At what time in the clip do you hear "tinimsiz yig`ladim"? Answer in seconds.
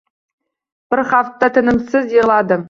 1.59-2.59